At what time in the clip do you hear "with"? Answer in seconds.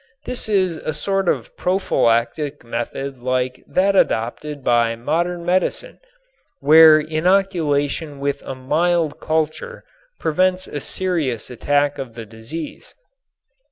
8.19-8.41